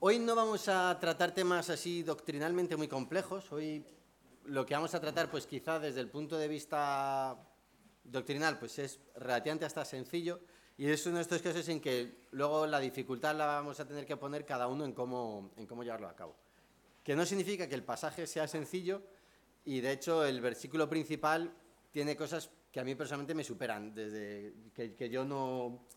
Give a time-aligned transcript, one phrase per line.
[0.00, 3.50] Hoy no vamos a tratar temas así doctrinalmente muy complejos.
[3.50, 3.84] Hoy
[4.44, 7.36] lo que vamos a tratar, pues quizá desde el punto de vista
[8.04, 10.38] doctrinal, pues es relativamente hasta sencillo.
[10.76, 14.06] Y es uno de estos casos en que luego la dificultad la vamos a tener
[14.06, 16.36] que poner cada uno en cómo, en llevarlo a cabo.
[17.02, 19.02] Que no significa que el pasaje sea sencillo
[19.64, 21.52] y de hecho el versículo principal
[21.90, 25.88] tiene cosas que a mí personalmente me superan, desde que yo no,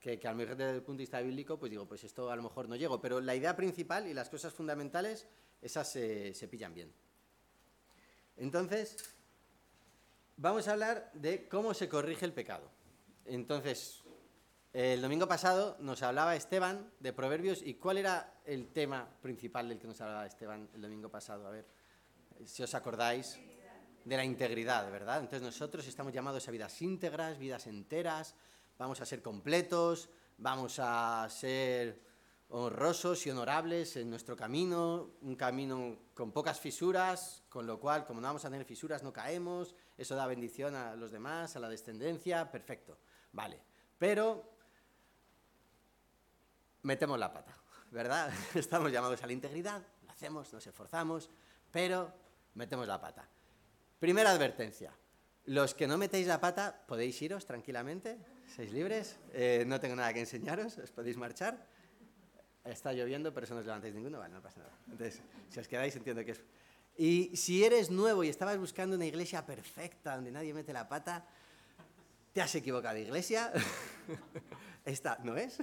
[0.00, 2.30] que, que a lo mejor desde el punto de vista bíblico, pues digo, pues esto
[2.30, 5.28] a lo mejor no llego, pero la idea principal y las cosas fundamentales,
[5.60, 6.92] esas se, se pillan bien.
[8.36, 8.96] Entonces,
[10.38, 12.70] vamos a hablar de cómo se corrige el pecado.
[13.26, 14.02] Entonces,
[14.72, 19.78] el domingo pasado nos hablaba Esteban de Proverbios y ¿cuál era el tema principal del
[19.78, 21.46] que nos hablaba Esteban el domingo pasado?
[21.46, 21.66] A ver,
[22.46, 23.38] si os acordáis
[24.04, 25.20] de la integridad, ¿verdad?
[25.20, 28.34] Entonces nosotros estamos llamados a vidas íntegras, vidas enteras,
[28.80, 30.08] vamos a ser completos,
[30.38, 32.00] vamos a ser
[32.48, 38.22] honrosos y honorables en nuestro camino, un camino con pocas fisuras, con lo cual, como
[38.22, 41.68] no vamos a tener fisuras, no caemos, eso da bendición a los demás, a la
[41.68, 42.96] descendencia, perfecto,
[43.32, 43.60] vale.
[43.98, 44.50] Pero
[46.82, 47.54] metemos la pata,
[47.90, 48.32] ¿verdad?
[48.54, 51.28] Estamos llamados a la integridad, lo hacemos, nos esforzamos,
[51.70, 52.10] pero
[52.54, 53.28] metemos la pata.
[53.98, 54.90] Primera advertencia.
[55.44, 58.18] Los que no metéis la pata, podéis iros tranquilamente,
[58.54, 61.66] sois libres, eh, no tengo nada que enseñaros, os podéis marchar.
[62.64, 64.76] Está lloviendo, pero eso no os levantáis ninguno, vale, no pasa nada.
[64.90, 66.42] Entonces, si os quedáis, entiendo que es...
[66.96, 71.24] Y si eres nuevo y estabas buscando una iglesia perfecta donde nadie mete la pata,
[72.32, 73.52] te has equivocado de iglesia.
[74.84, 75.58] Esta no es.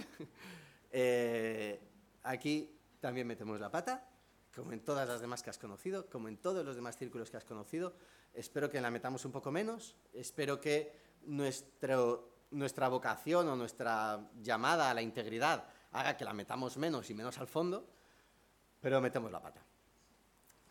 [0.92, 1.80] Eh,
[2.24, 4.10] aquí también metemos la pata,
[4.56, 7.38] como en todas las demás que has conocido, como en todos los demás círculos que
[7.38, 7.94] has conocido.
[8.34, 9.96] Espero que la metamos un poco menos.
[10.14, 10.94] Espero que
[11.26, 17.14] nuestro, nuestra vocación o nuestra llamada a la integridad haga que la metamos menos y
[17.14, 17.88] menos al fondo,
[18.80, 19.62] pero metemos la pata.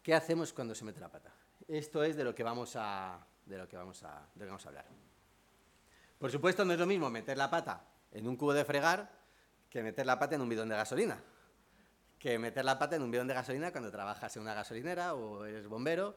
[0.03, 1.33] ¿Qué hacemos cuando se mete la pata?
[1.67, 4.51] Esto es de lo que vamos a, de lo que vamos a, de lo que
[4.51, 4.87] vamos a hablar.
[6.19, 9.11] Por supuesto, no es lo mismo meter la pata en un cubo de fregar
[9.69, 11.23] que meter la pata en un bidón de gasolina.
[12.19, 15.45] Que meter la pata en un bidón de gasolina cuando trabajas en una gasolinera o
[15.45, 16.17] eres bombero,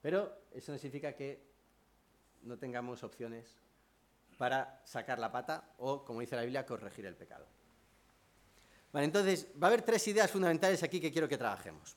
[0.00, 1.42] pero eso no significa que
[2.42, 3.63] no tengamos opciones
[4.34, 7.46] para sacar la pata o, como dice la Biblia, corregir el pecado.
[8.92, 11.96] Vale, entonces, va a haber tres ideas fundamentales aquí que quiero que trabajemos.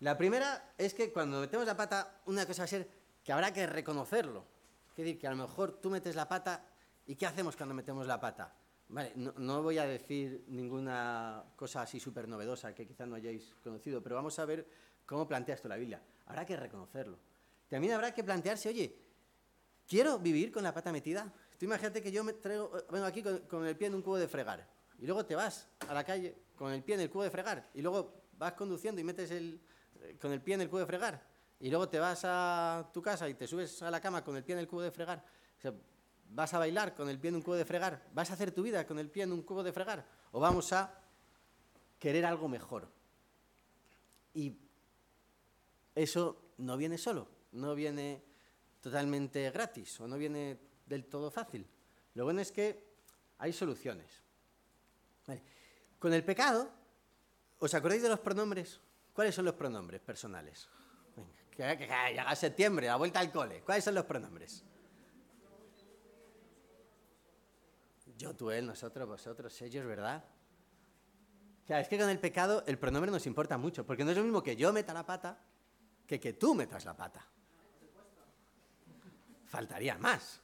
[0.00, 2.88] La primera es que cuando metemos la pata, una cosa va a ser
[3.22, 4.44] que habrá que reconocerlo.
[4.90, 6.64] Es decir, que a lo mejor tú metes la pata
[7.06, 8.54] y ¿qué hacemos cuando metemos la pata?
[8.88, 14.02] Vale, no, voy a decir ninguna cosa así súper novedosa que quizás no hayáis conocido,
[14.02, 14.66] pero vamos a ver
[15.04, 16.00] cómo plantea esto la Biblia.
[16.26, 17.18] Habrá que reconocerlo.
[17.68, 18.96] También habrá que plantearse, oye,
[19.86, 21.30] ¿quiero vivir con la pata metida?
[21.58, 24.16] Tú imagínate que yo me traigo, vengo aquí con, con el pie en un cubo
[24.16, 24.66] de fregar.
[24.98, 27.68] Y luego te vas a la calle con el pie en el cubo de fregar.
[27.74, 29.60] Y luego vas conduciendo y metes el,
[30.00, 31.22] eh, con el pie en el cubo de fregar.
[31.60, 34.44] Y luego te vas a tu casa y te subes a la cama con el
[34.44, 35.24] pie en el cubo de fregar.
[35.58, 35.72] O sea,
[36.30, 38.62] vas a bailar con el pie en un cubo de fregar, vas a hacer tu
[38.62, 40.06] vida con el pie en un cubo de fregar.
[40.32, 40.94] O vamos a
[41.98, 42.88] querer algo mejor.
[44.34, 44.56] Y
[45.94, 48.22] eso no viene solo, no viene
[48.80, 50.00] totalmente gratis.
[50.00, 51.66] O no viene del todo fácil.
[52.14, 52.88] Lo bueno es que
[53.38, 54.22] hay soluciones.
[55.98, 56.70] Con el pecado,
[57.58, 58.80] ¿os acordáis de los pronombres?
[59.12, 60.68] ¿Cuáles son los pronombres personales?
[61.56, 63.62] Venga, que, llega septiembre, la vuelta al cole.
[63.62, 64.64] ¿Cuáles son los pronombres?
[68.16, 70.24] Yo, tú, él, nosotros, vosotros, ellos, ¿verdad?
[71.64, 74.16] O sea, es que con el pecado el pronombre nos importa mucho, porque no es
[74.16, 75.38] lo mismo que yo meta la pata
[76.06, 77.26] que que tú metas la pata.
[79.46, 80.40] Faltaría más.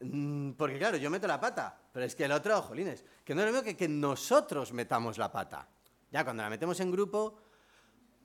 [0.00, 3.40] Mm, Porque claro, yo meto la pata, pero es que el otro, jolines, que no
[3.40, 5.68] es lo mismo que que nosotros metamos la pata.
[6.10, 7.38] Ya cuando la metemos en grupo,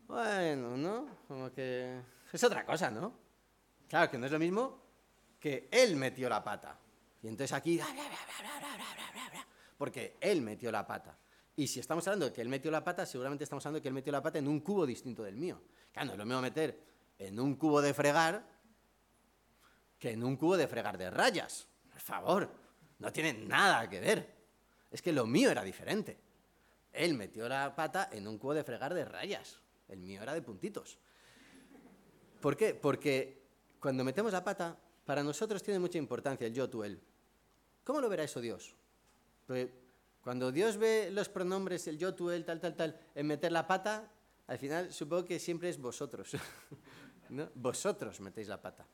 [0.08, 1.06] bueno, ¿no?
[1.28, 2.02] Como que
[2.32, 3.14] es otra cosa, ¿no?
[3.88, 4.82] Claro, que no es lo mismo
[5.40, 6.78] que él metió la pata.
[7.24, 7.80] Y entonces aquí,
[9.78, 11.18] porque él metió la pata.
[11.56, 13.88] Y si estamos hablando de que él metió la pata, seguramente estamos hablando de que
[13.88, 15.62] él metió la pata en un cubo distinto del mío.
[15.91, 16.79] Claro, no es lo mismo meter
[17.17, 18.46] en un cubo de fregar
[20.02, 21.68] que en un cubo de fregar de rayas.
[21.92, 22.50] Por favor,
[22.98, 24.36] no tiene nada que ver.
[24.90, 26.18] Es que lo mío era diferente.
[26.92, 29.59] Él metió la pata en un cubo de fregar de rayas.
[29.88, 30.98] El mío era de puntitos.
[32.42, 32.74] ¿Por qué?
[32.74, 33.44] Porque
[33.80, 34.76] cuando metemos la pata,
[35.06, 37.00] para nosotros tiene mucha importancia el yo, tú, él.
[37.84, 38.76] ¿Cómo lo verá eso Dios?
[39.46, 39.72] Porque
[40.24, 43.68] cuando Dios ve los pronombres, el yo, tú, él, tal, tal, tal, en meter la
[43.68, 44.12] pata,
[44.48, 46.32] al final supongo que siempre es vosotros.
[47.30, 47.52] ¿no?
[47.53, 48.88] Vosotros metéis la pata.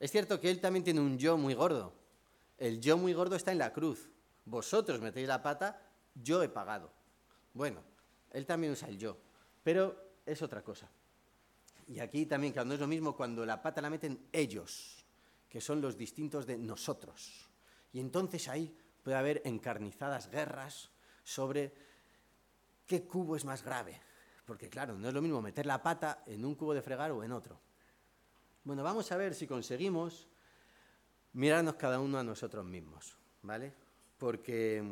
[0.00, 1.92] Es cierto que él también tiene un yo muy gordo.
[2.56, 4.10] El yo muy gordo está en la cruz.
[4.44, 5.82] Vosotros metéis la pata,
[6.14, 6.90] yo he pagado.
[7.52, 7.82] Bueno,
[8.30, 9.16] Él también usa el yo,
[9.62, 10.88] pero es otra cosa.
[11.88, 15.04] Y aquí también, claro, no es lo mismo cuando la pata la meten ellos,
[15.48, 17.48] que son los distintos de nosotros.
[17.92, 20.90] Y entonces ahí puede haber encarnizadas guerras
[21.24, 21.72] sobre
[22.86, 24.00] qué cubo es más grave.
[24.44, 27.24] Porque claro, no es lo mismo meter la pata en un cubo de fregar o
[27.24, 27.60] en otro.
[28.68, 30.28] Bueno, vamos a ver si conseguimos
[31.32, 33.72] mirarnos cada uno a nosotros mismos, ¿vale?
[34.18, 34.84] Porque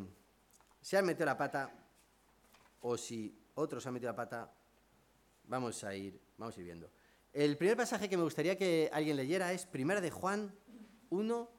[0.81, 1.71] si han metido la pata
[2.81, 4.51] o si otros han metido la pata,
[5.45, 6.91] vamos a ir, vamos a ir viendo.
[7.35, 10.55] El primer pasaje que me gustaría que alguien leyera es 1 de Juan
[11.11, 11.51] 1,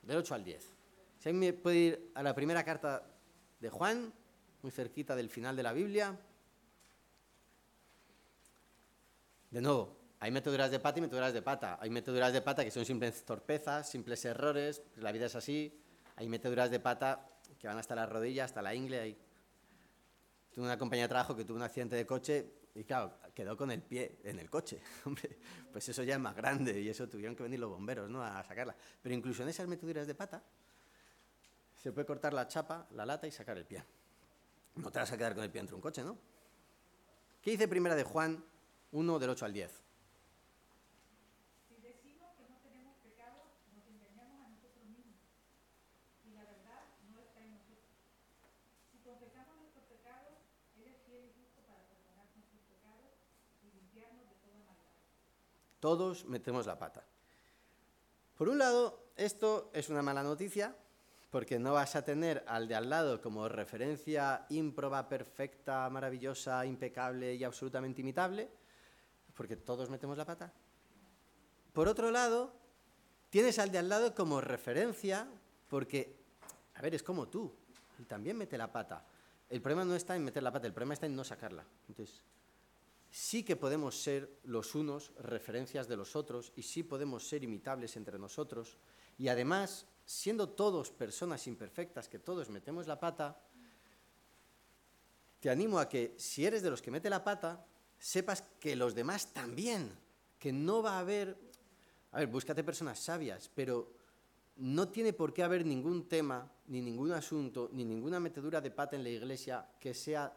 [0.00, 0.76] del 8 al 10.
[1.18, 3.06] Si alguien me puede ir a la primera carta
[3.60, 4.14] de Juan,
[4.62, 6.18] muy cerquita del final de la Biblia.
[9.50, 11.78] De nuevo, hay meteduras de pata y meteduras de pata.
[11.80, 15.80] Hay meteduras de pata que son simples torpezas, simples errores, la vida es así.
[16.16, 19.16] Hay meteduras de pata que van hasta la rodilla, hasta la ingle.
[20.52, 23.70] Tuve una compañía de trabajo que tuvo un accidente de coche y claro, quedó con
[23.70, 24.82] el pie en el coche.
[25.04, 25.38] Hombre,
[25.70, 28.22] pues eso ya es más grande y eso tuvieron que venir los bomberos ¿no?
[28.22, 28.74] a sacarla.
[29.00, 30.42] Pero incluso en esas meteduras de pata
[31.76, 33.84] se puede cortar la chapa, la lata y sacar el pie.
[34.74, 36.18] No te vas a quedar con el pie entre un coche, ¿no?
[37.40, 38.44] ¿Qué dice primera de Juan
[38.90, 39.87] 1 del 8 al 10?
[55.80, 57.04] Todos metemos la pata.
[58.36, 60.76] Por un lado, esto es una mala noticia,
[61.30, 67.34] porque no vas a tener al de al lado como referencia ímproba, perfecta, maravillosa, impecable
[67.34, 68.48] y absolutamente imitable,
[69.34, 70.52] porque todos metemos la pata.
[71.72, 72.52] Por otro lado,
[73.30, 75.28] tienes al de al lado como referencia,
[75.68, 76.16] porque,
[76.74, 77.54] a ver, es como tú,
[77.98, 79.04] y también mete la pata.
[79.50, 81.64] El problema no está en meter la pata, el problema está en no sacarla.
[81.88, 82.22] Entonces,
[83.10, 87.96] sí que podemos ser los unos referencias de los otros y sí podemos ser imitables
[87.96, 88.76] entre nosotros.
[89.18, 93.40] Y además, siendo todos personas imperfectas, que todos metemos la pata,
[95.40, 97.64] te animo a que si eres de los que mete la pata,
[97.98, 99.92] sepas que los demás también,
[100.38, 101.36] que no va a haber...
[102.12, 103.92] A ver, búscate personas sabias, pero
[104.56, 108.96] no tiene por qué haber ningún tema, ni ningún asunto, ni ninguna metedura de pata
[108.96, 110.34] en la iglesia que sea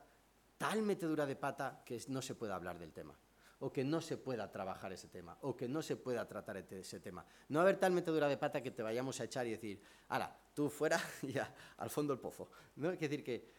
[0.61, 3.17] tal metedura de pata que no se pueda hablar del tema,
[3.61, 6.99] o que no se pueda trabajar ese tema, o que no se pueda tratar ese
[6.99, 7.25] tema.
[7.49, 10.69] No haber tal metedura de pata que te vayamos a echar y decir, ala, tú
[10.69, 11.33] fuera y
[11.77, 12.51] al fondo el pozo.
[12.75, 12.89] ¿No?
[12.89, 13.49] Hay decir que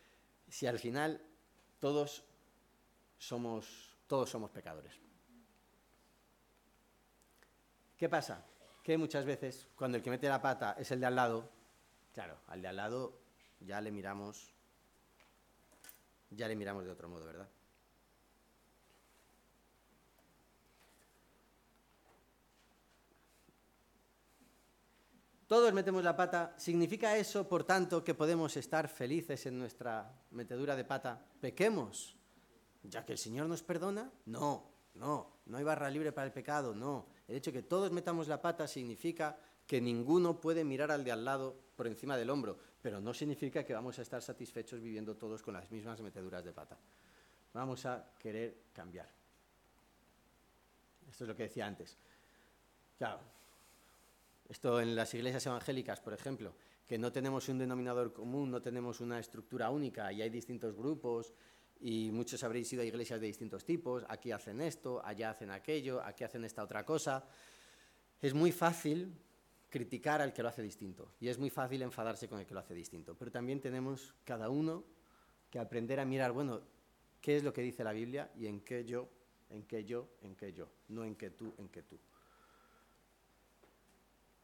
[0.46, 1.20] si al final
[1.80, 2.22] todos
[3.18, 4.94] somos, todos somos pecadores.
[7.96, 8.46] ¿Qué pasa?
[8.80, 11.50] Que muchas veces, cuando el que mete la pata es el de al lado,
[12.12, 13.18] claro, al de al lado
[13.58, 14.51] ya le miramos
[16.34, 17.48] ya le miramos de otro modo, ¿verdad?
[25.52, 26.54] Todos metemos la pata.
[26.56, 31.22] ¿Significa eso, por tanto, que podemos estar felices en nuestra metedura de pata?
[31.42, 32.16] Pequemos,
[32.82, 34.10] ya que el Señor nos perdona.
[34.24, 37.06] No, no, no hay barra libre para el pecado, no.
[37.28, 41.12] El hecho de que todos metamos la pata significa que ninguno puede mirar al de
[41.12, 45.16] al lado por encima del hombro, pero no significa que vamos a estar satisfechos viviendo
[45.16, 46.76] todos con las mismas meteduras de pata.
[47.54, 49.08] Vamos a querer cambiar.
[51.08, 51.96] Esto es lo que decía antes.
[52.98, 53.20] Claro,
[54.48, 56.54] esto en las iglesias evangélicas, por ejemplo,
[56.86, 61.32] que no tenemos un denominador común, no tenemos una estructura única y hay distintos grupos
[61.80, 66.02] y muchos habréis ido a iglesias de distintos tipos, aquí hacen esto, allá hacen aquello,
[66.02, 67.24] aquí hacen esta otra cosa.
[68.20, 69.12] Es muy fácil
[69.72, 71.14] criticar al que lo hace distinto.
[71.18, 73.16] Y es muy fácil enfadarse con el que lo hace distinto.
[73.18, 74.84] Pero también tenemos cada uno
[75.50, 76.60] que aprender a mirar, bueno,
[77.22, 79.08] qué es lo que dice la Biblia y en qué yo,
[79.48, 80.68] en qué yo, en qué yo.
[80.88, 81.98] No en qué tú, en qué tú.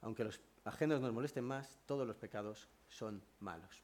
[0.01, 3.83] Aunque los ajenos nos molesten más, todos los pecados son malos.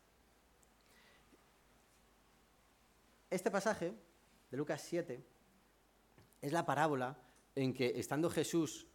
[3.29, 3.93] Este pasaje
[4.51, 5.23] de Lucas 7
[6.41, 7.19] es la parábola
[7.55, 8.87] en que estando Jesús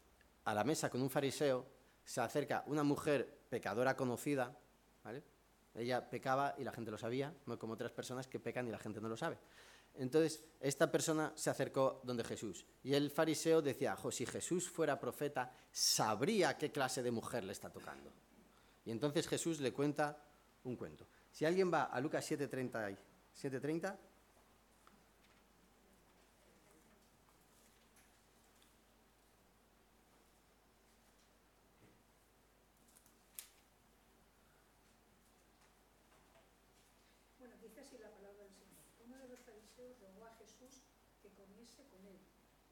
[0.46, 1.78] a la mesa con un fariseo,
[2.10, 4.58] se acerca una mujer pecadora conocida.
[5.75, 8.80] Ella pecaba y la gente lo sabía, no como otras personas que pecan y la
[8.80, 9.38] gente no lo sabe.
[9.94, 12.66] Entonces, esta persona se acercó donde Jesús.
[12.82, 17.70] Y el fariseo decía, si Jesús fuera profeta, sabría qué clase de mujer le está
[17.70, 18.12] tocando.
[18.86, 20.18] Y entonces Jesús le cuenta
[20.63, 21.06] un cuento.
[21.32, 22.98] Si alguien va a Lucas 7.30,
[23.39, 23.98] 7.30
[37.70, 38.82] Dice así la palabra del Señor.
[39.06, 40.82] Uno de los fariseos fariseos rogó a Jesús
[41.69, 42.17] comiese con él,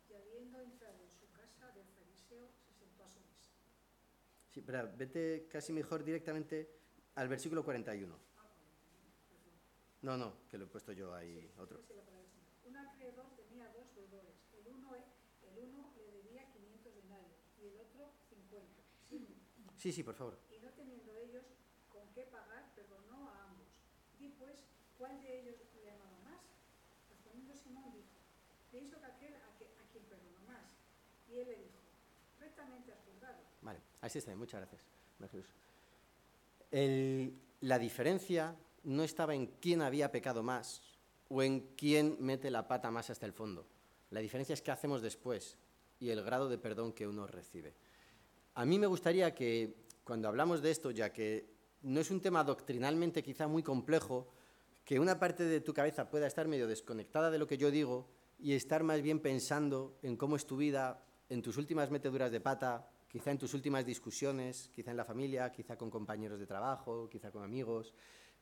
[0.10, 3.50] y habiendo entrado en su casa del fariseo, se sentó a su mesa.
[4.50, 6.70] Sí, pero vete casi mejor directamente
[7.16, 8.18] al versículo 41.
[10.02, 11.80] No, no, que lo he puesto yo ahí otro.
[11.80, 12.48] Dice la palabra del Señor.
[12.66, 14.36] Un acreedor tenía dos deudores.
[14.54, 18.82] El uno, el uno le debía 500 denarios y el otro 50.
[19.10, 19.36] Sí,
[19.78, 20.40] Sí, sí, por favor.
[20.52, 21.46] y no teniendo ellos
[21.92, 23.68] con qué pagar, perdonó a ambos.
[24.20, 24.56] Di pues,
[24.98, 26.42] ¿cuál de ellos le amaba más?
[27.10, 28.08] Respondiendo Simón dijo,
[28.78, 29.50] pienso que aquel a,
[29.92, 30.64] quien perdonó más.
[31.30, 31.80] Y él le dijo,
[32.40, 33.38] rectamente has juzgado.
[33.62, 34.82] Vale, así está, bien, muchas gracias.
[37.62, 40.82] La diferencia no estaba en quién había pecado más
[41.30, 43.66] o en quién mete la pata más hasta el fondo.
[44.12, 45.58] La diferencia es qué hacemos después
[46.00, 47.74] y el grado de perdón que uno recibe.
[48.54, 51.50] A mí me gustaría que cuando hablamos de esto, ya que
[51.82, 54.28] no es un tema doctrinalmente quizá muy complejo,
[54.86, 58.08] que una parte de tu cabeza pueda estar medio desconectada de lo que yo digo
[58.40, 62.40] y estar más bien pensando en cómo es tu vida, en tus últimas meteduras de
[62.40, 67.10] pata, quizá en tus últimas discusiones, quizá en la familia, quizá con compañeros de trabajo,
[67.10, 67.94] quizá con amigos,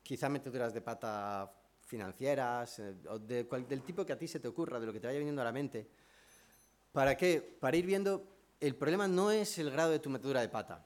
[0.03, 4.79] quizá meteduras de pata financieras, eh, o del tipo que a ti se te ocurra,
[4.79, 5.87] de lo que te vaya viniendo a la mente.
[6.91, 7.41] ¿Para qué?
[7.41, 8.27] Para ir viendo,
[8.59, 10.85] el problema no es el grado de tu metedura de pata,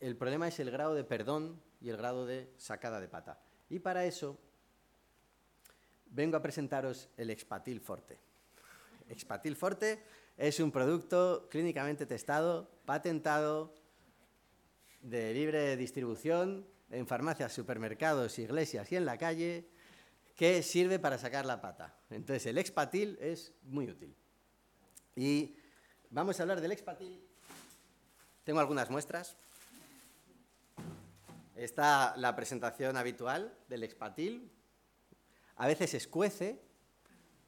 [0.00, 3.40] el problema es el grado de perdón y el grado de sacada de pata.
[3.68, 4.38] Y para eso
[6.06, 8.27] vengo a presentaros el Expatil Forte.
[9.08, 10.02] Expatil Forte
[10.36, 13.74] es un producto clínicamente testado, patentado,
[15.02, 19.68] de libre distribución en farmacias, supermercados, iglesias y en la calle,
[20.36, 21.98] que sirve para sacar la pata.
[22.10, 24.14] Entonces el Expatil es muy útil.
[25.16, 25.56] Y
[26.10, 27.20] vamos a hablar del Expatil.
[28.44, 29.36] Tengo algunas muestras.
[31.56, 34.52] Está la presentación habitual del Expatil.
[35.56, 36.62] A veces escuece,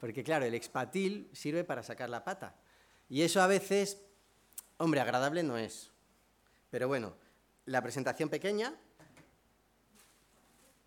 [0.01, 2.55] porque claro, el Expatil sirve para sacar la pata.
[3.07, 4.01] Y eso a veces,
[4.77, 5.91] hombre, agradable no es.
[6.71, 7.15] Pero bueno,
[7.65, 8.73] la presentación pequeña.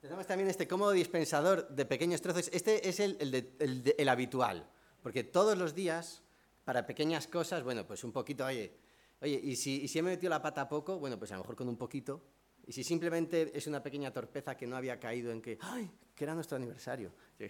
[0.01, 2.51] Tenemos también este cómodo dispensador de pequeños trozos.
[2.53, 4.69] Este es el, habitual,
[5.01, 6.23] porque todos los días,
[6.65, 8.77] para pequeñas cosas, bueno, pues un poquito, oye,
[9.21, 11.55] oye, y si, y si he metido la pata poco, bueno, pues a lo mejor
[11.55, 12.21] con un poquito.
[12.67, 16.25] Y si simplemente es una pequeña torpeza que no había caído en que, ay, que
[16.25, 17.13] era nuestro aniversario.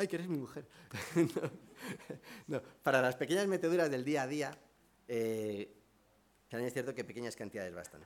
[0.00, 0.64] Ay, que eres mi mujer.
[1.16, 1.50] no,
[2.46, 4.56] no, para las pequeñas meteduras del día a día,
[5.08, 5.74] eh,
[6.48, 8.02] también es cierto que pequeñas cantidades bastan.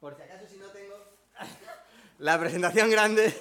[0.00, 0.94] Por si acaso, si no tengo
[2.20, 3.34] la presentación grande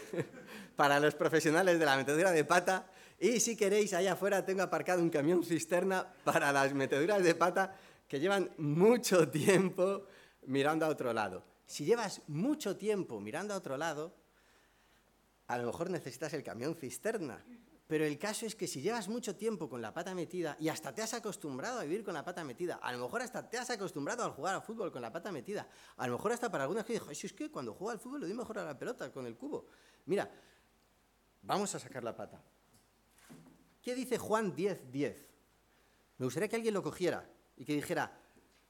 [0.76, 2.92] para los profesionales de la metedura de pata.
[3.18, 7.78] Y si queréis, allá afuera tengo aparcado un camión cisterna para las meteduras de pata
[8.12, 10.04] que llevan mucho tiempo
[10.48, 11.46] mirando a otro lado.
[11.66, 14.14] Si llevas mucho tiempo mirando a otro lado,
[15.48, 17.42] a lo mejor necesitas el camión cisterna.
[17.88, 20.94] Pero el caso es que si llevas mucho tiempo con la pata metida y hasta
[20.94, 23.70] te has acostumbrado a vivir con la pata metida, a lo mejor hasta te has
[23.70, 26.84] acostumbrado a jugar al fútbol con la pata metida, a lo mejor hasta para algunas
[26.84, 29.26] que dijo, es que cuando juego al fútbol le doy mejor a la pelota con
[29.26, 29.68] el cubo.
[30.08, 30.30] Mira,
[31.44, 32.44] vamos a sacar la pata.
[33.82, 35.28] ¿Qué dice Juan 10, 10?
[36.18, 37.26] Me gustaría que alguien lo cogiera
[37.62, 38.12] y que dijera,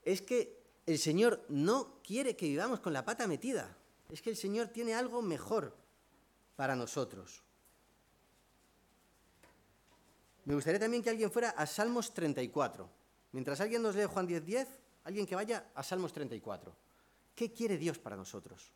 [0.02, 3.74] es que el Señor no quiere que vivamos con la pata metida,
[4.10, 5.74] es que el Señor tiene algo mejor
[6.56, 7.42] para nosotros.
[10.44, 12.86] Me gustaría también que alguien fuera a Salmos 34.
[13.32, 14.68] Mientras alguien nos lee Juan 10, 10,
[15.04, 16.76] alguien que vaya a Salmos 34.
[17.34, 18.72] ¿Qué quiere Dios para nosotros?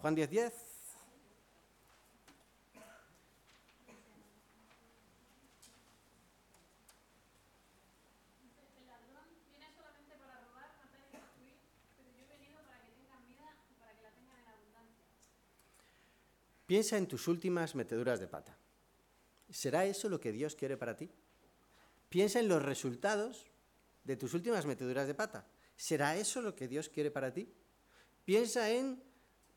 [0.00, 0.72] Juan 10, 10.
[8.82, 11.54] El ladrón viene solamente para robar, matar y destruir,
[11.96, 15.06] pero yo he venido para que tengan vida y para que la tengan en abundancia.
[16.72, 18.56] Piensa en tus últimas meteduras de pata.
[19.50, 21.10] ¿Será eso lo que Dios quiere para ti?
[22.08, 23.44] Piensa en los resultados
[24.04, 25.46] de tus últimas meteduras de pata.
[25.76, 27.52] ¿Será eso lo que Dios quiere para ti?
[28.24, 29.02] Piensa en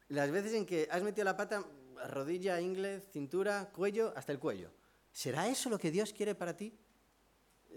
[0.09, 1.65] las veces en que has metido la pata
[2.09, 4.71] rodilla, ingle, cintura, cuello, hasta el cuello.
[5.13, 6.77] ¿Será eso lo que Dios quiere para ti?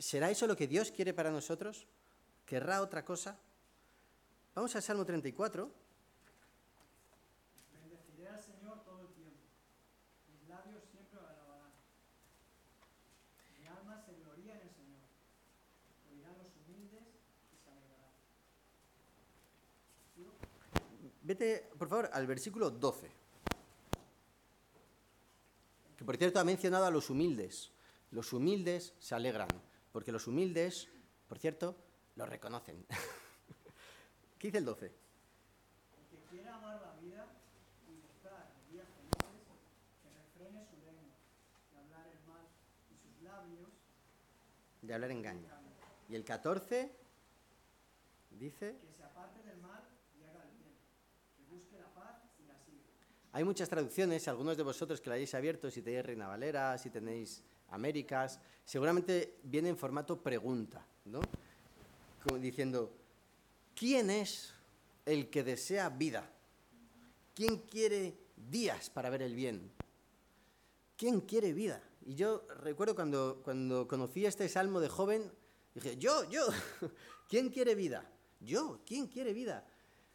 [0.00, 1.86] ¿Será eso lo que Dios quiere para nosotros?
[2.44, 3.38] ¿Querrá otra cosa?
[4.56, 5.70] Vamos al Salmo 34.
[7.72, 9.28] Bendeciré al Señor todo el tiempo.
[10.32, 11.72] Mis labios siempre lo alabarán.
[13.58, 15.00] Mi alma se gloría en el Señor.
[16.10, 17.06] Oirán los humildes
[17.52, 18.12] y se alegrarán.
[20.14, 20.32] ¿Sigo?
[21.28, 23.10] Vete, por favor, al versículo 12.
[25.98, 27.70] Que por cierto ha mencionado a los humildes.
[28.12, 29.48] Los humildes se alegran,
[29.92, 30.88] porque los humildes,
[31.28, 31.76] por cierto,
[32.16, 32.86] lo reconocen.
[34.38, 34.86] ¿Qué dice el 12?
[34.86, 34.92] El
[36.08, 37.26] que quiera amar la vida
[37.86, 39.60] y gozar de días felices,
[40.02, 41.12] que refrene su lengua
[41.72, 42.46] de hablar el mal
[42.88, 43.68] y sus labios
[44.80, 45.50] De hablar engaño.
[46.08, 46.90] Y el 14
[48.30, 48.78] dice...
[48.80, 49.82] Que se aparte del mal
[50.18, 50.74] y haga el bien,
[51.36, 52.86] que busque la paz y la siga.
[53.32, 56.90] Hay muchas traducciones, algunos de vosotros que la hayáis abierto, si tenéis Reina Valera, si
[56.90, 61.20] tenéis Américas, seguramente viene en formato pregunta, ¿no?
[62.22, 62.94] Como diciendo,
[63.74, 64.54] ¿quién es
[65.04, 66.30] el que desea vida?
[67.34, 69.70] ¿Quién quiere días para ver el bien?
[70.96, 71.82] ¿Quién quiere vida?
[72.06, 75.30] Y yo recuerdo cuando, cuando conocí este salmo de joven,
[75.74, 76.46] dije, yo, yo,
[77.28, 78.10] ¿quién quiere vida?
[78.40, 79.66] Yo, ¿quién quiere vida?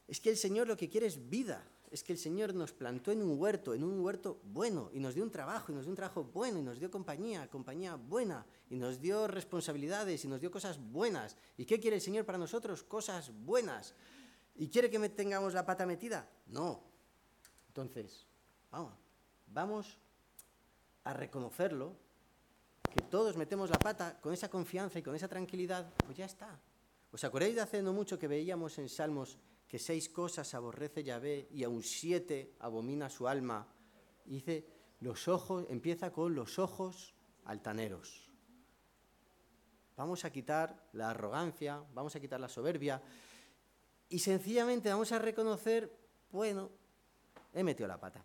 [0.07, 1.63] Es que el Señor lo que quiere es vida.
[1.93, 5.13] Es que el Señor nos plantó en un huerto, en un huerto bueno, y nos
[5.13, 8.47] dio un trabajo, y nos dio un trabajo bueno, y nos dio compañía, compañía buena,
[8.71, 11.37] y nos dio responsabilidades, y nos dio cosas buenas.
[11.55, 12.81] ¿Y qué quiere el Señor para nosotros?
[12.81, 13.93] Cosas buenas.
[14.55, 16.27] ¿Y quiere que tengamos la pata metida?
[16.47, 16.81] No.
[17.67, 18.25] Entonces,
[18.71, 18.93] vamos,
[19.45, 19.99] vamos
[21.03, 21.95] a reconocerlo,
[22.91, 26.59] que todos metemos la pata con esa confianza y con esa tranquilidad, pues ya está.
[27.11, 29.37] ¿Os acordáis de hace no mucho que veíamos en Salmos
[29.73, 33.65] que seis cosas aborrece Yahvé y aun siete abomina su alma?
[34.23, 37.15] Dice, los ojos, empieza con los ojos
[37.45, 38.29] altaneros.
[39.97, 43.01] Vamos a quitar la arrogancia, vamos a quitar la soberbia
[44.09, 45.91] y sencillamente vamos a reconocer,
[46.29, 46.69] bueno,
[47.51, 48.23] he metido la pata.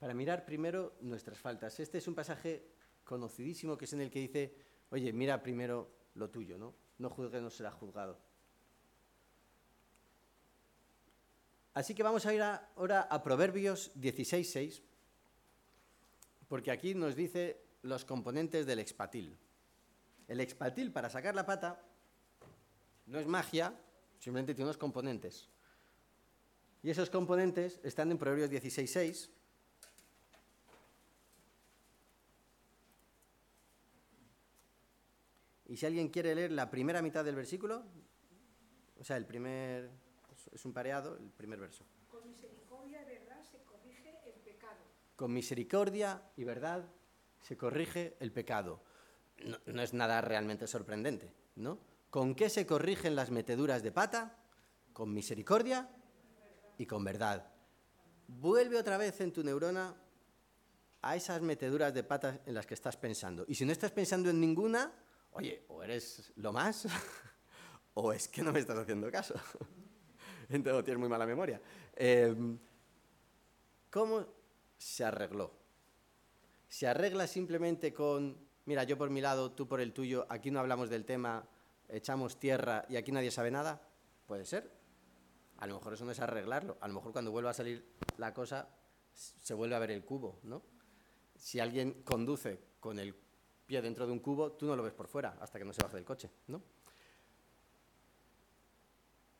[0.00, 1.78] Para mirar primero nuestras faltas.
[1.78, 2.72] Este es un pasaje
[3.04, 4.56] conocidísimo que es en el que dice,
[4.90, 6.85] oye, mira primero lo tuyo, ¿no?
[6.98, 8.18] No juzgue, no será juzgado.
[11.74, 14.82] Así que vamos a ir ahora a Proverbios 16.6,
[16.48, 19.38] porque aquí nos dice los componentes del expatil.
[20.26, 21.82] El expatil, para sacar la pata,
[23.06, 23.78] no es magia,
[24.18, 25.50] simplemente tiene unos componentes.
[26.82, 29.28] Y esos componentes están en Proverbios 16.6.
[35.68, 37.84] Y si alguien quiere leer la primera mitad del versículo,
[38.98, 39.90] o sea, el primer,
[40.52, 41.84] es un pareado, el primer verso.
[42.08, 44.76] Con misericordia y verdad se corrige el pecado.
[45.16, 46.84] Con misericordia y verdad
[47.40, 48.82] se corrige el pecado.
[49.44, 51.78] No, no es nada realmente sorprendente, ¿no?
[52.10, 54.38] ¿Con qué se corrigen las meteduras de pata?
[54.92, 55.90] Con misericordia
[56.78, 57.52] y con verdad.
[58.28, 59.94] Vuelve otra vez en tu neurona
[61.02, 63.44] a esas meteduras de pata en las que estás pensando.
[63.48, 64.92] Y si no estás pensando en ninguna,
[65.36, 66.88] oye, o eres lo más,
[67.94, 69.34] o es que no me estás haciendo caso.
[70.48, 71.60] Entonces tienes muy mala memoria.
[71.94, 72.34] Eh,
[73.90, 74.26] ¿Cómo
[74.78, 75.52] se arregló?
[76.68, 80.60] ¿Se arregla simplemente con, mira, yo por mi lado, tú por el tuyo, aquí no
[80.60, 81.46] hablamos del tema,
[81.88, 83.80] echamos tierra y aquí nadie sabe nada?
[84.26, 84.70] Puede ser.
[85.58, 86.76] A lo mejor eso no es arreglarlo.
[86.80, 87.84] A lo mejor cuando vuelva a salir
[88.18, 88.68] la cosa,
[89.12, 90.62] se vuelve a ver el cubo, ¿no?
[91.34, 93.14] Si alguien conduce con el
[93.66, 95.82] pie dentro de un cubo, tú no lo ves por fuera hasta que no se
[95.82, 96.62] baje del coche, ¿no?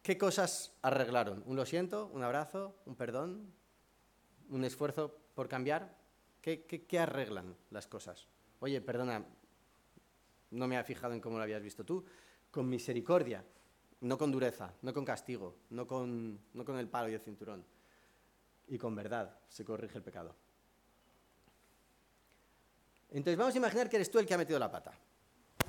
[0.02, 1.42] ¿Qué cosas arreglaron?
[1.46, 2.06] ¿Un lo siento?
[2.12, 2.76] ¿Un abrazo?
[2.86, 3.52] ¿Un perdón?
[4.50, 5.96] ¿Un esfuerzo por cambiar?
[6.40, 8.28] ¿Qué, qué- qué arreglan las cosas?
[8.60, 9.24] Oye, perdona,
[10.50, 12.04] no me había fijado en cómo lo habías visto tú.
[12.52, 13.44] Con misericordia,
[14.00, 17.64] no con dureza, no con castigo, no con, no con el palo y el cinturón.
[18.68, 20.36] Y con verdad se corrige el pecado.
[23.10, 24.92] Entonces vamos a imaginar que eres tú el que ha metido la pata.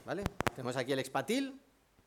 [0.05, 0.23] ¿Vale?
[0.55, 1.61] Tenemos aquí el expatil,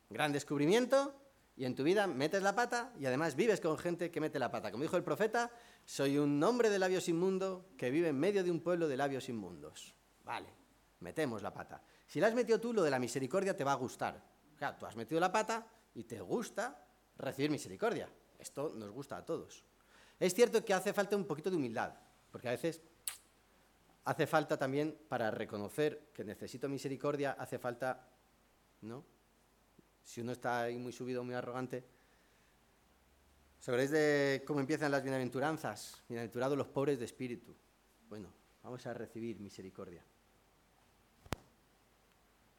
[0.09, 1.15] gran descubrimiento,
[1.57, 4.51] y en tu vida metes la pata y además vives con gente que mete la
[4.51, 4.71] pata.
[4.71, 5.51] Como dijo el profeta,
[5.85, 9.29] soy un hombre de labios inmundo que vive en medio de un pueblo de labios
[9.29, 9.95] inmundos.
[10.25, 10.49] Vale,
[11.01, 11.83] metemos la pata.
[12.07, 14.25] Si la has metido tú, lo de la misericordia te va a gustar.
[14.57, 16.83] Claro, tú has metido la pata y te gusta
[17.19, 18.09] recibir misericordia.
[18.39, 19.63] Esto nos gusta a todos.
[20.19, 21.93] Es cierto que hace falta un poquito de humildad,
[22.31, 22.81] porque a veces
[24.11, 28.09] hace falta también para reconocer que necesito misericordia, hace falta,
[28.81, 29.05] ¿no?
[30.03, 31.85] Si uno está ahí muy subido, muy arrogante.
[33.61, 36.03] ¿Sabréis de cómo empiezan las bienaventuranzas?
[36.09, 37.55] Bienaventurados los pobres de espíritu.
[38.09, 38.33] Bueno,
[38.65, 40.05] vamos a recibir misericordia.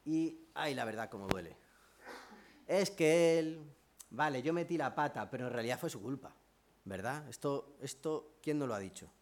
[0.06, 1.54] Y, ay, la verdad, cómo duele.
[2.66, 3.62] Es que él,
[4.08, 6.34] vale, yo metí la pata, pero en realidad fue su culpa,
[6.86, 7.28] ¿verdad?
[7.28, 9.12] Esto, esto ¿quién no lo ha dicho?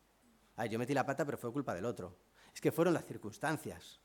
[0.60, 2.14] Ay, yo metí la pata, pero fue culpa del otro.
[2.52, 3.98] Es que fueron las circunstancias.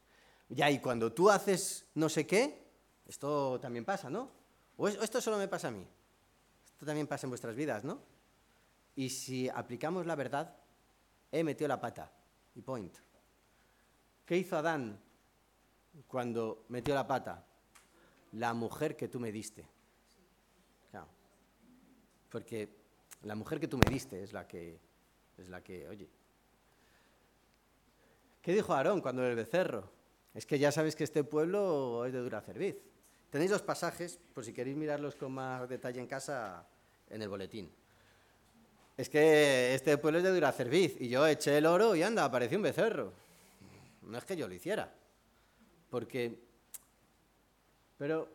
[0.47, 2.63] Ya, y cuando tú haces no sé qué,
[3.05, 4.31] esto también pasa, ¿no?
[4.77, 5.85] O esto solo me pasa a mí.
[6.71, 7.99] Esto también pasa en vuestras vidas, ¿no?
[8.95, 10.55] Y si aplicamos la verdad,
[11.29, 12.09] he metido la pata.
[12.55, 12.95] Y point.
[14.25, 14.97] ¿Qué hizo Adán
[16.07, 17.45] cuando metió la pata?
[18.35, 19.67] la mujer que tú me diste.
[20.91, 21.07] Claro.
[22.29, 22.69] Porque
[23.23, 24.79] la mujer que tú me diste es la que,
[25.37, 26.09] es la que, oye.
[28.45, 29.89] ¿Qué dijo Aarón cuando el becerro?
[30.35, 32.75] Es que ya sabes que este pueblo es de dura cerviz.
[33.31, 36.63] Tenéis los pasajes, por si queréis mirarlos con más detalle en casa,
[37.09, 37.71] en el boletín.
[38.97, 42.23] Es que este pueblo es de dura cerviz y yo eché el oro y anda,
[42.23, 43.13] apareció un becerro.
[44.03, 44.93] No es que yo lo hiciera,
[45.89, 46.39] porque...
[47.97, 48.29] Pero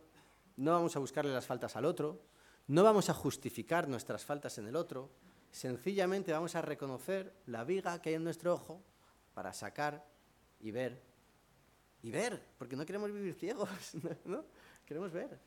[0.57, 2.19] no vamos a buscarle las faltas al otro,
[2.67, 5.09] no vamos a justificar nuestras faltas en el otro,
[5.51, 8.81] sencillamente vamos a reconocer la viga que hay en nuestro ojo
[9.33, 10.05] para sacar
[10.59, 11.01] y ver.
[12.03, 13.69] Y ver, porque no queremos vivir ciegos,
[14.25, 14.43] ¿no?
[14.85, 15.39] Queremos ver.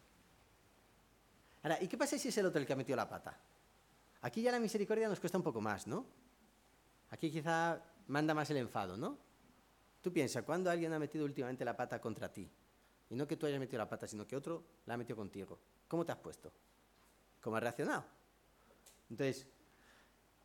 [1.62, 3.38] Ahora, ¿y qué pasa si es el otro el que ha metido la pata?
[4.23, 6.07] Aquí ya la misericordia nos cuesta un poco más, ¿no?
[7.11, 9.18] Aquí quizá manda más el enfado, ¿no?
[10.01, 12.51] Tú piensas, ¿cuándo alguien ha metido últimamente la pata contra ti?
[13.11, 15.59] Y no que tú hayas metido la pata, sino que otro la ha metido contigo.
[15.88, 16.53] ¿Cómo te has puesto?
[17.40, 18.05] ¿Cómo has reaccionado?
[19.11, 19.47] Entonces,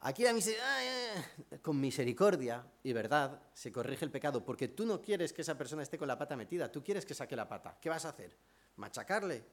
[0.02, 5.34] aquí la misericordia, con misericordia y verdad se corrige el pecado, porque tú no quieres
[5.34, 7.78] que esa persona esté con la pata metida, tú quieres que saque la pata.
[7.82, 8.36] ¿Qué vas a hacer?
[8.78, 9.44] ¿Machacarle?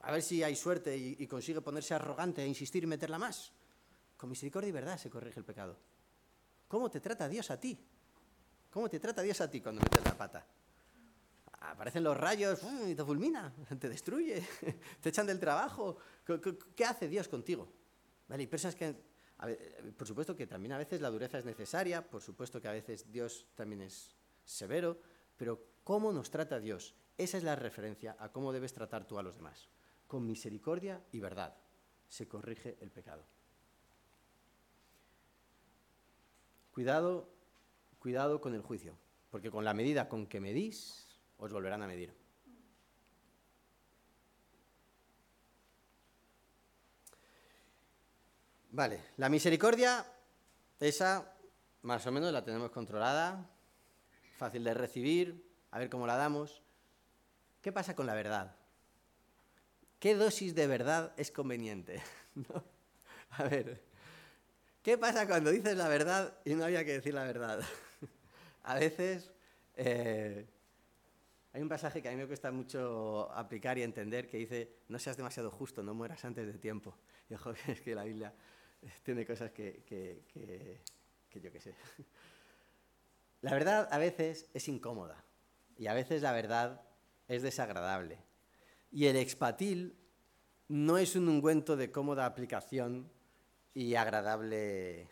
[0.00, 3.52] A ver si hay suerte y, consigue ponerse arrogante e insistir y meterla más.
[4.16, 5.76] Con misericordia y verdad se corrige el pecado.
[6.68, 7.78] ¿Cómo te trata Dios a ti?
[8.70, 10.46] ¿Cómo te trata Dios a ti cuando metes la pata?
[11.60, 14.46] Aparecen los rayos y te fulmina, te destruye,
[15.00, 15.96] te echan del trabajo.
[16.74, 17.68] ¿Qué, hace Dios contigo?
[18.28, 18.46] ¿Vale?
[18.46, 18.94] Personas que,
[19.44, 22.72] ver, por supuesto que también a veces la dureza es necesaria, por supuesto que a
[22.72, 24.98] veces Dios también es severo,
[25.36, 26.94] pero ¿cómo nos trata Dios?
[27.18, 29.68] Esa es la referencia a cómo debes tratar tú a los demás.
[30.06, 31.54] Con misericordia y verdad
[32.08, 33.24] se corrige el pecado.
[36.72, 37.36] Cuidado
[38.06, 38.96] Cuidado con el juicio,
[39.30, 42.14] porque con la medida con que medís, os volverán a medir.
[48.76, 50.04] Vale, la misericordia,
[50.80, 51.32] esa
[51.80, 53.48] más o menos la tenemos controlada,
[54.36, 56.60] fácil de recibir, a ver cómo la damos.
[57.62, 58.54] ¿Qué pasa con la verdad?
[59.98, 62.02] ¿Qué dosis de verdad es conveniente?
[62.34, 62.62] ¿No?
[63.30, 63.82] A ver,
[64.82, 67.62] ¿qué pasa cuando dices la verdad y no había que decir la verdad?
[68.62, 69.32] a veces
[69.74, 70.44] eh,
[71.54, 74.98] hay un pasaje que a mí me cuesta mucho aplicar y entender que dice, no
[74.98, 76.94] seas demasiado justo, no mueras antes de tiempo.
[77.30, 78.34] Y ojo, es que la Biblia
[79.02, 80.22] tiene cosas que, que,
[81.30, 81.74] que, yo qué sé.
[83.42, 85.22] La verdad a veces es incómoda
[85.78, 86.80] y a veces la verdad
[87.28, 88.18] es desagradable.
[88.90, 89.94] Y el expatil
[90.68, 93.08] no es un ungüento de cómoda aplicación
[93.74, 95.08] y agradable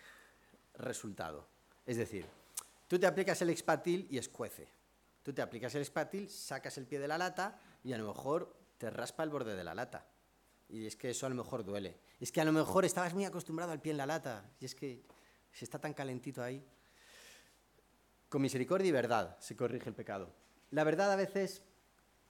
[0.75, 1.47] resultado.
[1.87, 2.25] Es decir,
[2.95, 4.69] Tú te aplicas el expatil y escuece.
[5.23, 8.55] Tú te aplicas el expatil, sacas el pie de la lata y a lo mejor
[8.79, 10.07] te raspa el borde de la lata.
[10.69, 11.99] Y es que eso a lo mejor duele.
[12.25, 14.75] Es que a lo mejor estabas muy acostumbrado al pie en la lata y es
[14.75, 15.05] que
[15.53, 16.65] se está tan calentito ahí.
[18.31, 20.35] Con misericordia y verdad se corrige el pecado.
[20.71, 21.65] La verdad a veces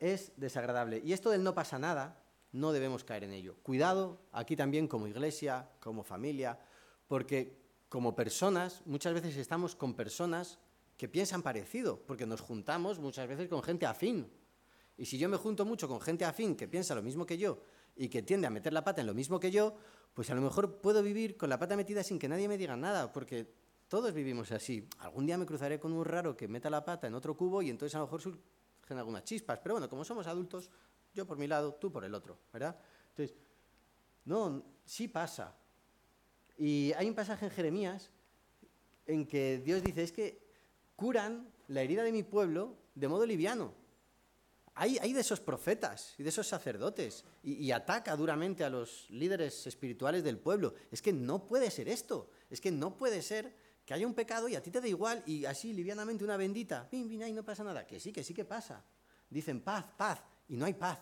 [0.00, 1.00] es desagradable.
[1.04, 3.54] Y esto del no pasa nada, no debemos caer en ello.
[3.62, 6.58] Cuidado aquí también como iglesia, como familia,
[7.06, 7.56] porque
[7.88, 10.58] como personas, muchas veces estamos con personas
[10.96, 14.28] que piensan parecido, porque nos juntamos muchas veces con gente afín.
[14.96, 17.62] Y si yo me junto mucho con gente afín que piensa lo mismo que yo
[17.96, 19.74] y que tiende a meter la pata en lo mismo que yo,
[20.14, 22.76] pues a lo mejor puedo vivir con la pata metida sin que nadie me diga
[22.76, 23.52] nada, porque
[23.88, 24.88] todos vivimos así.
[24.98, 27.70] Algún día me cruzaré con un raro que meta la pata en otro cubo y
[27.70, 29.58] entonces a lo mejor surgen algunas chispas.
[29.62, 30.70] Pero bueno, como somos adultos,
[31.12, 32.76] yo por mi lado, tú por el otro, ¿verdad?
[33.10, 33.36] Entonces,
[34.24, 35.54] no, sí pasa.
[36.58, 38.10] Y hay un pasaje en Jeremías
[39.06, 40.42] en que Dios dice, es que
[40.96, 43.74] curan la herida de mi pueblo de modo liviano.
[44.76, 50.24] Hay, de esos profetas y de esos sacerdotes y, ataca duramente a los líderes espirituales
[50.24, 50.74] del pueblo.
[50.90, 52.30] Es que no puede ser esto.
[52.50, 53.54] Es que no puede ser
[53.86, 56.88] que haya un pecado y a ti te da igual y así livianamente una bendita,
[56.88, 57.86] pim, pim, ahí no pasa nada.
[57.86, 58.84] Que sí, que sí que pasa.
[59.30, 60.98] Dicen paz, paz y no hay paz.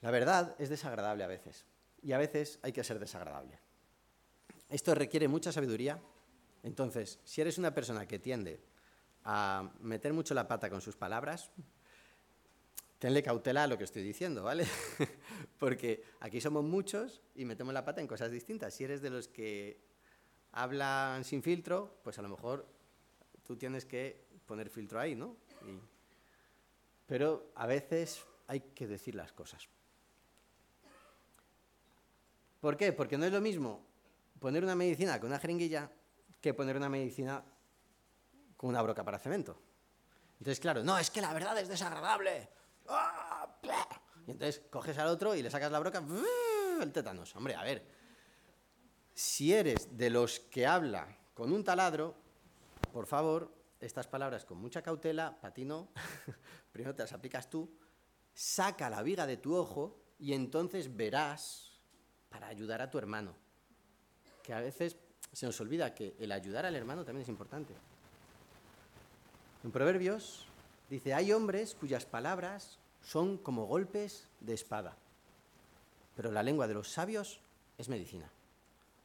[0.00, 1.66] La verdad es desagradable a veces
[2.02, 3.58] y a veces hay que ser desagradable.
[4.70, 6.00] Esto requiere mucha sabiduría.
[6.62, 8.64] Entonces, si eres una persona que tiende
[9.24, 11.50] a meter mucho la pata con sus palabras,
[13.06, 14.66] tenle cautela a lo que estoy diciendo, ¿vale?
[15.60, 18.74] Porque aquí somos muchos y metemos la pata en cosas distintas.
[18.74, 19.80] Si eres de los que
[20.50, 22.66] hablan sin filtro, pues a lo mejor
[23.46, 25.36] tú tienes que poner filtro ahí, ¿no?
[27.06, 29.68] Pero a veces hay que decir las cosas.
[32.60, 32.92] ¿Por qué?
[32.92, 33.86] Porque no es lo mismo
[34.40, 35.92] poner una medicina con una jeringuilla
[36.40, 37.44] que poner una medicina
[38.56, 39.56] con una broca para cemento.
[40.40, 42.56] Entonces, claro, no, es que la verdad es desagradable.
[44.26, 46.02] Y entonces coges al otro y le sacas la broca,
[46.80, 47.34] el tétanos.
[47.36, 47.86] Hombre, a ver,
[49.14, 52.14] si eres de los que habla con un taladro,
[52.92, 55.88] por favor, estas palabras con mucha cautela, para ti no,
[56.72, 57.70] primero te las aplicas tú,
[58.34, 61.78] saca la viga de tu ojo y entonces verás
[62.28, 63.34] para ayudar a tu hermano.
[64.42, 64.96] Que a veces
[65.32, 67.74] se nos olvida que el ayudar al hermano también es importante.
[69.64, 70.46] En Proverbios
[70.88, 74.96] dice, hay hombres cuyas palabras son como golpes de espada,
[76.14, 77.40] pero la lengua de los sabios
[77.78, 78.30] es medicina.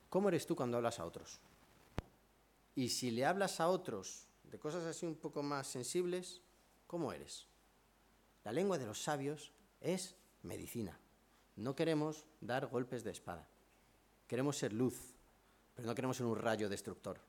[0.10, 1.40] ¿Cómo eres tú cuando hablas a otros?
[2.76, 6.42] Y si le hablas a otros de cosas así un poco más sensibles,
[6.88, 7.48] ¿cómo eres?
[8.44, 10.98] La lengua de los sabios es medicina.
[11.56, 13.48] No queremos dar golpes de espada.
[14.28, 15.14] Queremos ser luz,
[15.76, 17.20] pero no queremos ser un rayo destructor.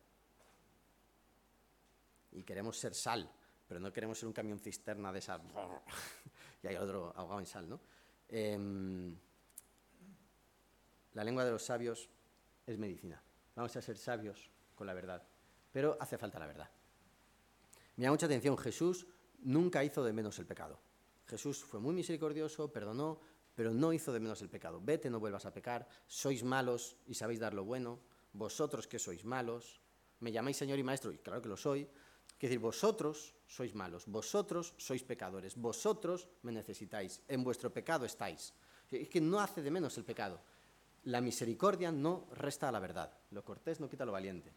[2.32, 3.30] Y queremos ser sal,
[3.72, 5.40] pero no queremos ser un camión cisterna de sal.
[6.62, 7.80] y hay otro ahogado en sal, ¿no?
[8.28, 9.16] Em,
[11.14, 12.06] la lengua de los sabios
[12.66, 13.22] es medicina.
[13.56, 15.22] Vamos a ser sabios con la verdad.
[15.72, 16.68] Pero hace falta la verdad.
[17.96, 19.06] Me da mucha atención, Jesús
[19.38, 20.78] nunca hizo de menos el pecado.
[21.24, 23.20] Jesús fue muy misericordioso, perdonó,
[23.54, 24.82] pero no hizo de menos el pecado.
[24.82, 28.00] Vete, no vuelvas a pecar, sois malos y sabéis dar lo bueno,
[28.34, 29.80] vosotros que sois malos,
[30.20, 31.88] me llamáis Señor y Maestro, y claro que lo soy,
[32.42, 38.52] es decir, vosotros sois malos, vosotros sois pecadores, vosotros me necesitáis, en vuestro pecado estáis.
[38.90, 40.40] Es que no hace de menos el pecado.
[41.04, 44.50] La misericordia no resta a la verdad, lo cortés no quita lo valiente.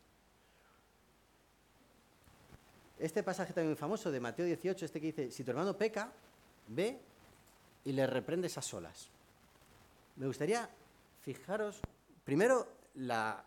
[2.97, 6.11] Este pasaje también famoso de Mateo 18, este que dice, si tu hermano peca,
[6.69, 6.99] ve
[7.83, 9.09] y le reprendes a solas.
[10.15, 10.67] Me gustaría
[11.21, 11.81] fijaros,
[12.23, 13.45] primero, la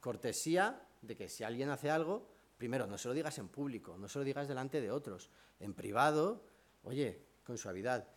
[0.00, 4.08] cortesía de que si alguien hace algo, primero, no se lo digas en público, no
[4.08, 6.44] se lo digas delante de otros, en privado,
[6.82, 8.08] oye, con suavidad.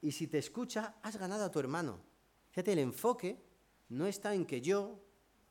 [0.00, 2.00] Y si te escucha, has ganado a tu hermano.
[2.50, 3.42] Fíjate, el enfoque
[3.88, 5.00] no está en que yo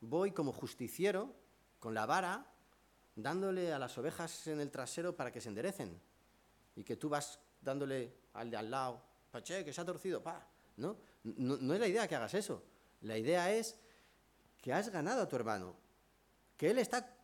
[0.02, 1.36] voy como justiciero
[1.80, 2.54] con la vara
[3.16, 6.00] dándole a las ovejas en el trasero para que se enderecen
[6.76, 10.48] y que tú vas dándole al de al lado, pache, que se ha torcido, pa,
[10.78, 10.98] ¿no?
[11.24, 11.58] ¿no?
[11.58, 12.64] No es la idea que hagas eso.
[13.02, 13.80] La idea es
[14.62, 15.76] que has ganado a tu hermano,
[16.56, 17.17] que él está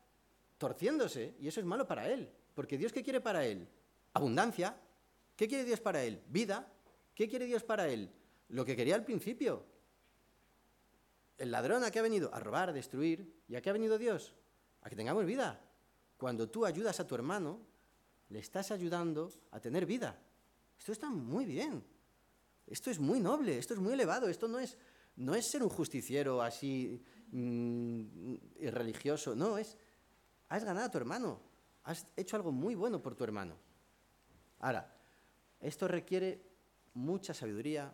[0.64, 3.68] torciéndose y eso es malo para él, porque Dios qué quiere para él?
[4.14, 4.80] Abundancia.
[5.36, 6.24] ¿Qué quiere Dios para él?
[6.30, 6.72] Vida.
[7.14, 8.10] ¿Qué quiere Dios para él?
[8.48, 9.66] Lo que quería al principio.
[11.38, 12.34] El ladrón a qué ha venido?
[12.34, 13.44] A robar, a destruir.
[13.50, 14.36] ¿Y a qué ha venido Dios?
[14.84, 15.60] A que tengamos vida.
[16.16, 17.60] Cuando tú ayudas a tu hermano,
[18.30, 20.18] le estás ayudando a tener vida.
[20.80, 21.84] Esto está muy bien.
[22.68, 24.30] Esto es muy noble, esto es muy elevado.
[24.30, 24.78] Esto no es,
[25.18, 29.36] no es ser un justiciero así mmm, religioso.
[29.36, 29.76] No, es,
[30.56, 31.40] has ganado a tu hermano.
[31.84, 33.56] Has hecho algo muy bueno por tu hermano.
[34.60, 34.96] Ahora,
[35.60, 36.44] esto requiere
[36.94, 37.92] mucha sabiduría,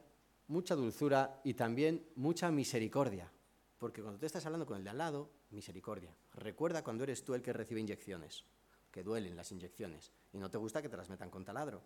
[0.48, 3.32] mucha dulzura y también mucha misericordia.
[3.78, 6.14] Porque cuando tú estás hablando con el de al lado, misericordia.
[6.34, 8.44] Recuerda cuando eres tú el que recibe inyecciones,
[8.92, 11.82] que duelen las inyecciones, y no te gusta que te las metan con taladro.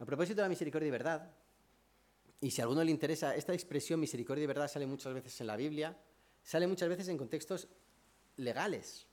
[0.00, 1.30] A propósito de la misericordia y verdad,
[2.40, 5.46] y si a alguno le interesa, esta expresión misericordia y verdad sale muchas veces en
[5.46, 5.96] la Biblia,
[6.42, 7.68] sale muchas veces en contextos
[8.36, 9.06] legales.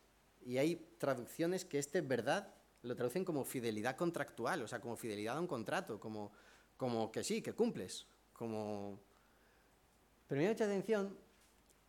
[0.46, 5.38] Y hay traducciones que este verdad lo traducen como fidelidad contractual, o sea, como fidelidad
[5.38, 6.32] a un contrato, como,
[6.78, 8.06] como que sí, que cumples.
[8.40, 8.98] Pero
[10.30, 11.18] me mucha atención,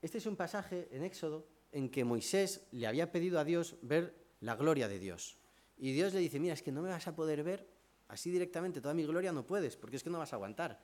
[0.02, 4.14] este es un pasaje en Éxodo en que Moisés le había pedido a Dios ver
[4.40, 5.36] la gloria de Dios.
[5.76, 7.68] Y Dios le dice, mira, es que no me vas a poder ver
[8.08, 10.80] así directamente, toda mi gloria no puedes, porque es que no vas a aguantar.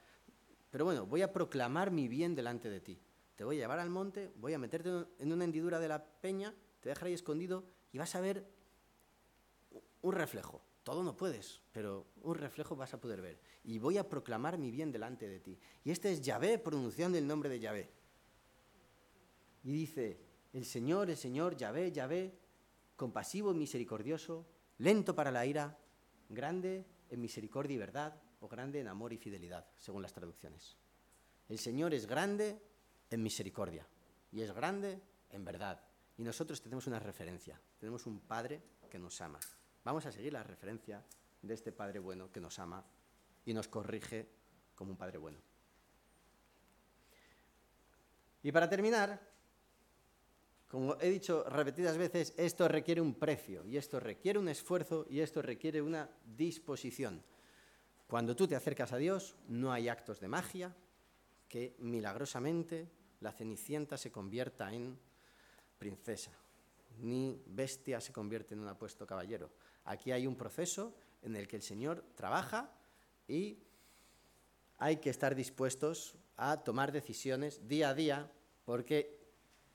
[0.75, 3.01] Pero bueno, voy a proclamar mi bien delante de ti.
[3.37, 6.53] Te voy a llevar al monte, voy a meterte en una hendidura de la peña,
[6.81, 8.45] te dejaré ahí escondido y vas a ver
[10.03, 10.65] un reflejo.
[10.83, 13.39] Todo no puedes, pero un reflejo vas a poder ver.
[13.63, 15.57] Y voy a proclamar mi bien delante de ti.
[15.85, 17.93] Y este es Yahvé pronunciando el nombre de Yahvé.
[19.63, 20.19] Y dice,
[20.53, 22.37] el Señor, el Señor, Yahvé, Yahvé,
[22.97, 24.45] compasivo y misericordioso,
[24.79, 25.79] lento para la ira,
[26.29, 30.77] grande en misericordia y verdad, grande en amor y fidelidad, según las traducciones.
[31.49, 32.61] El Señor es grande
[33.11, 33.87] en misericordia
[34.33, 35.81] y es grande en verdad.
[36.17, 39.41] Y nosotros tenemos una referencia, tenemos un Padre que nos ama.
[39.85, 41.05] Vamos a seguir la referencia
[41.43, 42.85] de este Padre bueno que nos ama
[43.45, 44.29] y nos corrige
[44.75, 45.39] como un Padre bueno.
[48.43, 49.21] Y para terminar,
[50.69, 55.21] como he dicho repetidas veces, esto requiere un precio y esto requiere un esfuerzo y
[55.21, 57.23] esto requiere una disposición.
[58.07, 60.75] Cuando tú te acercas a Dios, no hay actos de magia
[61.49, 62.89] que milagrosamente
[63.21, 64.99] la cenicienta se convierta en
[65.79, 66.31] princesa,
[67.01, 69.51] ni bestia se convierte en un apuesto caballero.
[69.85, 72.71] Aquí hay un proceso en el que el Señor trabaja
[73.27, 73.59] y
[74.79, 78.31] hay que estar dispuestos a tomar decisiones día a día,
[78.65, 79.19] porque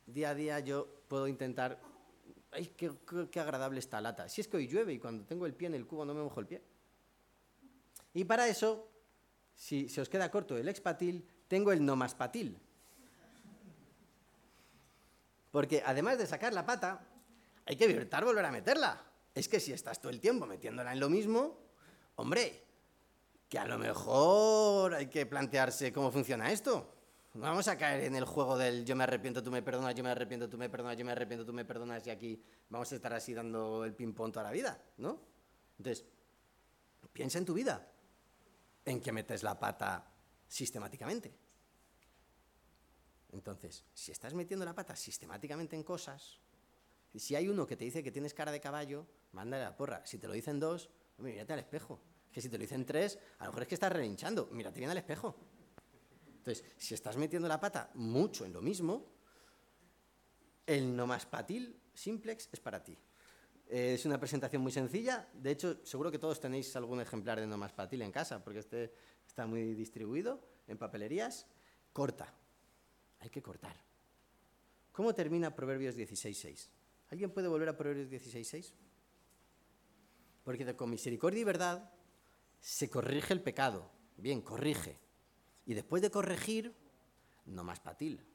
[0.05, 1.79] día a día yo puedo intentar,
[2.51, 4.29] ¡ay, qué, qué- qué agradable esta lata!
[4.29, 6.21] Si es que hoy llueve y cuando tengo el pie en el cubo no me
[6.21, 6.61] mojo el pie.
[8.19, 8.85] Y para eso,
[9.55, 12.59] si se os queda corto el expatil, tengo el nomaspatil.
[15.51, 16.99] Porque además de sacar la pata,
[17.65, 19.01] hay que evitar volver a meterla.
[19.33, 21.61] Es que si estás todo el tiempo metiéndola en lo mismo,
[22.17, 22.61] hombre,
[23.47, 26.93] que a lo mejor hay que plantearse cómo funciona esto.
[27.35, 30.03] No vamos a caer en el juego del yo me arrepiento, tú me perdonas, yo
[30.03, 32.95] me arrepiento, tú me perdonas, yo me arrepiento, tú me perdonas y aquí vamos a
[32.95, 35.21] estar así dando el ping-pong toda la vida, ¿no?
[35.77, 36.03] Entonces,
[37.13, 37.87] piensa en tu vida,
[38.85, 40.11] en que metes la pata
[40.47, 41.33] sistemáticamente.
[43.31, 46.39] Entonces, si estás metiendo la pata sistemáticamente en cosas,
[47.15, 50.05] si hay uno que te dice que tienes cara de caballo, mándale la porra.
[50.05, 51.99] Si te lo dicen dos, mírate al espejo.
[52.31, 54.47] Que si te lo dicen tres, a lo mejor es que estás relinchando.
[54.51, 55.35] Mírate bien al espejo.
[56.37, 59.05] Entonces, si estás metiendo la pata mucho en lo mismo,
[60.65, 62.97] el nomaspatil simplex es para ti.
[63.69, 65.29] Eh, es una presentación muy sencilla.
[65.31, 68.91] De hecho, seguro que todos tenéis algún ejemplar de nomaspatil en casa, porque este
[69.27, 71.45] está muy distribuido en papelerías.
[71.93, 72.33] Corta.
[73.19, 73.75] Hay que cortar.
[74.91, 76.67] ¿Cómo termina Proverbios 16.6?
[77.11, 78.73] ¿Alguien puede volver a Proverbios 16.6?
[80.43, 81.93] Porque con misericordia y verdad
[82.59, 83.91] se corrige el pecado.
[84.17, 84.99] Bien, corrige.
[85.67, 86.73] Y después de corregir,
[87.45, 88.25] no más patil.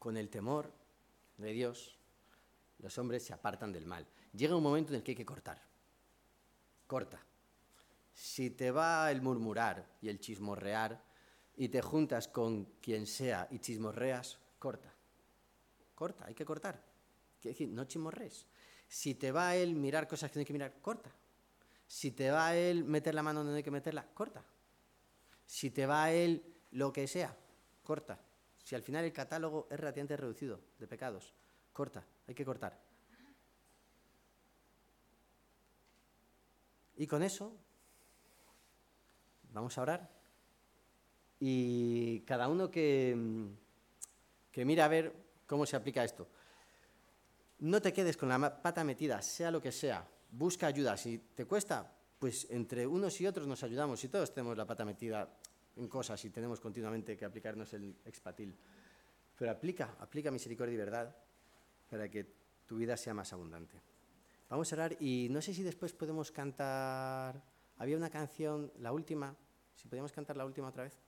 [0.00, 0.72] Con el temor
[1.36, 1.98] de Dios,
[2.78, 4.06] los hombres se apartan del mal.
[4.32, 5.62] Llega un momento en el que hay que cortar.
[6.86, 7.20] Corta.
[8.14, 11.04] Si te va el murmurar y el chismorrear
[11.54, 14.90] y te juntas con quien sea y chismorreas, corta.
[15.94, 16.82] Corta, hay que cortar.
[17.38, 18.46] Quiere decir, no chismorrees.
[18.88, 21.10] Si te va el mirar cosas que no hay que mirar, corta.
[21.86, 24.42] Si te va el meter la mano donde no hay que meterla, corta.
[25.44, 27.36] Si te va el lo que sea,
[27.82, 28.18] corta.
[28.70, 31.34] Si al final el catálogo es relativamente reducido de pecados,
[31.72, 32.80] corta, hay que cortar.
[36.96, 37.52] Y con eso
[39.52, 40.08] vamos a orar.
[41.40, 43.48] Y cada uno que,
[44.52, 45.16] que mira a ver
[45.48, 46.28] cómo se aplica esto.
[47.58, 50.06] No te quedes con la pata metida, sea lo que sea.
[50.30, 50.96] Busca ayuda.
[50.96, 53.98] Si te cuesta, pues entre unos y otros nos ayudamos.
[53.98, 55.28] Si todos tenemos la pata metida
[55.80, 58.54] en cosas y tenemos continuamente que aplicarnos el expatil.
[59.36, 61.16] Pero aplica, aplica misericordia y verdad
[61.88, 62.26] para que
[62.66, 63.80] tu vida sea más abundante.
[64.48, 67.42] Vamos a orar y no sé si después podemos cantar.
[67.78, 69.34] Había una canción, la última.
[69.74, 70.98] Si podíamos cantar la última otra vez.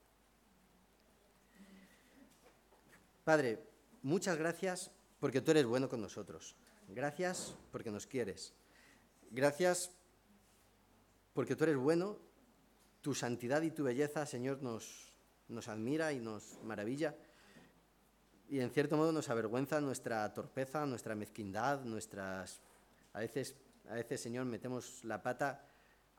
[3.23, 3.59] Padre,
[4.01, 6.55] muchas gracias porque tú eres bueno con nosotros.
[6.89, 8.53] Gracias porque nos quieres.
[9.31, 9.91] Gracias
[11.33, 12.17] porque tú eres bueno.
[13.03, 15.11] Tu santidad y tu belleza, Señor, nos,
[15.67, 17.13] admira y nos maravilla.
[18.49, 22.61] Y en cierto modo nos avergüenza nuestra torpeza, nuestra mezquindad, nuestras...
[23.11, 23.57] A veces,
[23.89, 25.67] a veces, Señor, metemos la pata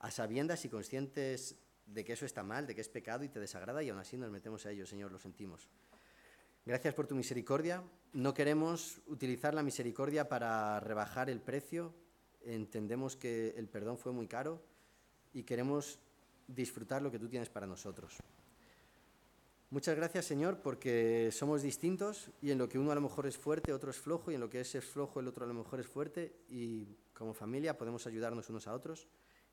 [0.01, 3.41] a sabiendas y conscientes de que eso está mal, de que es pecado y te
[3.41, 5.67] desagrada y aún así nos metemos a ello, Señor, lo sentimos.
[6.67, 7.83] Gracias por tu misericordia.
[8.13, 11.95] No queremos utilizar la misericordia para rebajar el precio.
[12.43, 14.63] Entendemos que el perdón fue muy caro
[15.33, 15.99] y queremos
[16.47, 18.19] disfrutar lo que tú tienes para nosotros.
[19.71, 23.37] Muchas gracias, Señor, porque somos distintos y en lo que uno a lo mejor es
[23.37, 25.55] fuerte, otro es flojo, y en lo que ese es flojo, el otro a lo
[25.55, 29.09] mejor es fuerte, y como familia podemos ayudarnos unos a otros.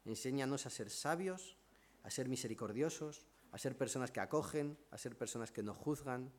[0.06, 1.58] Enséñanos a ser sabios,
[2.04, 6.32] a ser misericordiosos, a ser personas que acogen, a ser personas que no juzgan.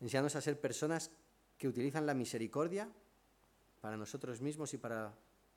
[0.00, 1.10] Enséñanos a ser personas
[1.56, 2.92] que utilizan la misericordia
[3.80, 5.14] para nosotros mismos y para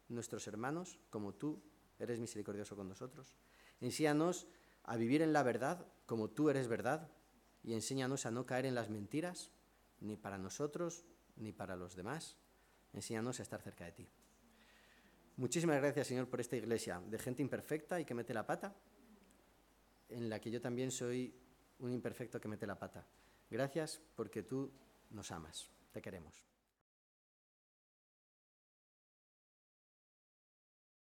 [0.08, 1.62] nuestros hermanos, como tú
[2.00, 3.36] eres misericordioso con nosotros.
[3.82, 4.48] Enséñanos
[4.84, 7.10] a vivir en la verdad como tú eres verdad
[7.64, 9.52] y enséñanos a no caer en las mentiras,
[10.00, 12.38] ni para nosotros, ni para los demás.
[12.94, 14.10] Enséñanos a estar cerca de ti.
[15.38, 18.76] Muchísimas gracias, Señor, por esta iglesia de gente imperfecta y que mete la pata,
[20.10, 21.34] en la que yo también soy
[21.80, 23.06] un imperfecto que mete la pata.
[23.50, 24.72] Gracias porque tú
[25.12, 26.49] nos amas, te queremos.